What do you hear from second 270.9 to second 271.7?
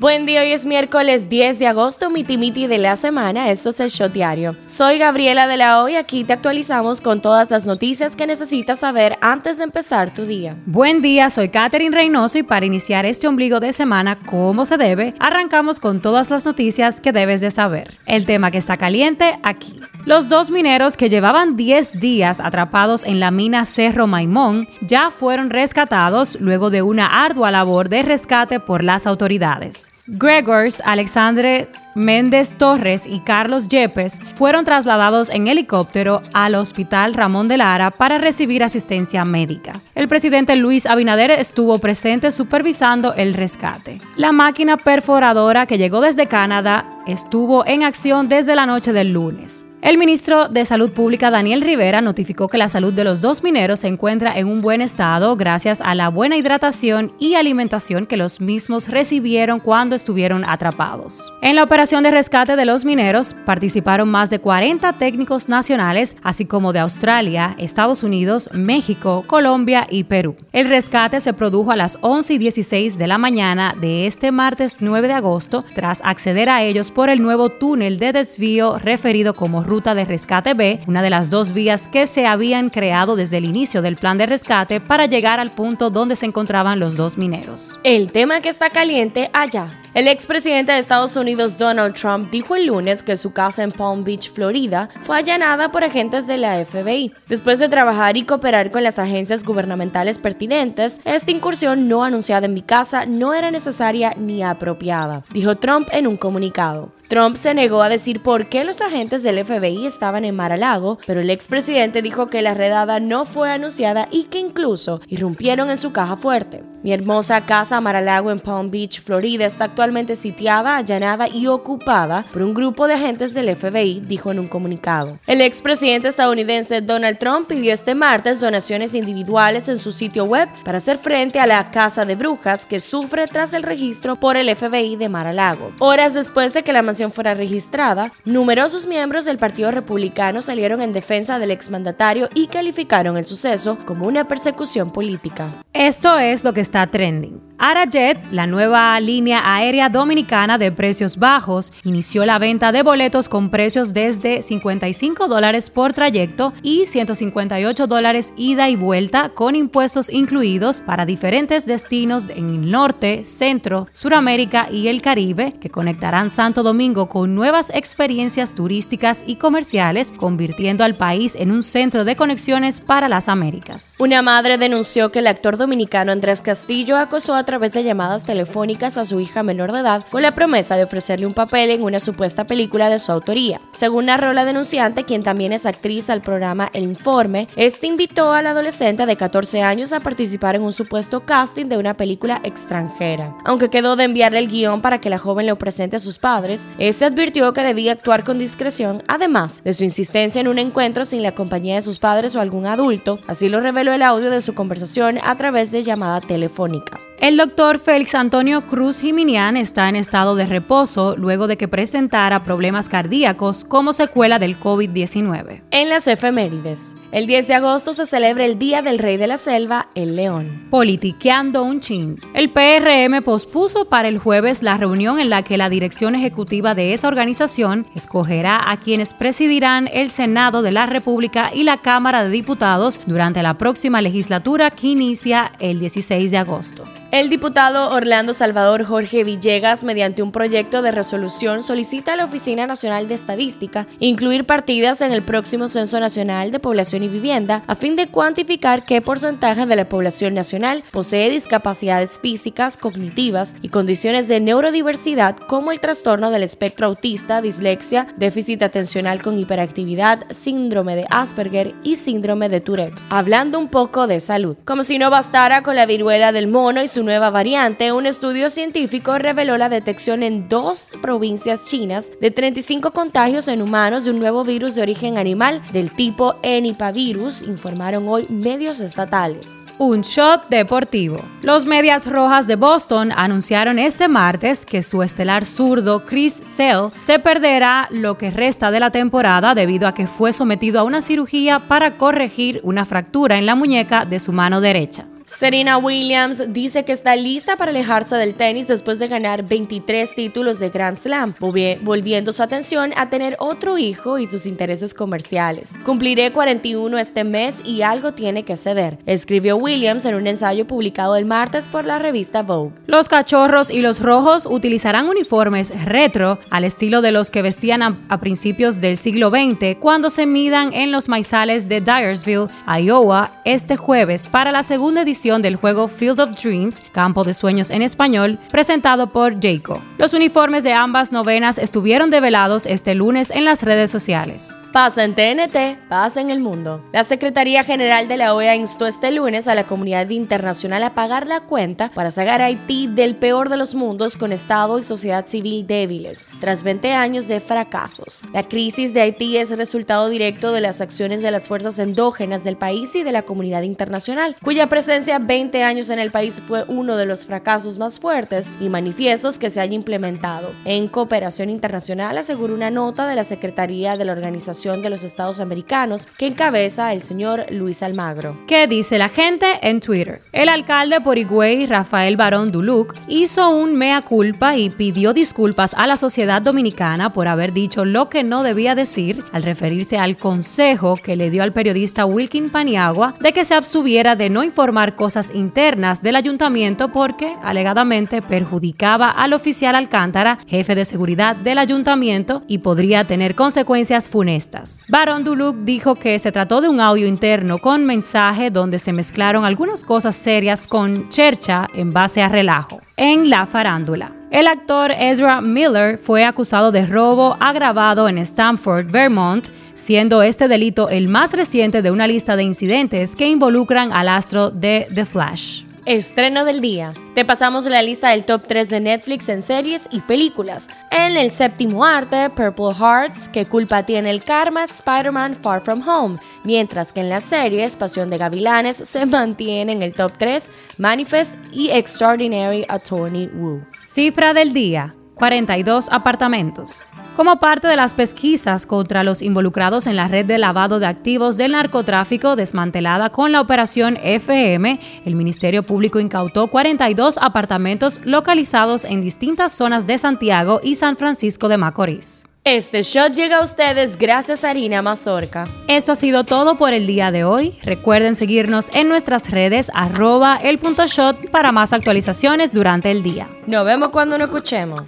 provincias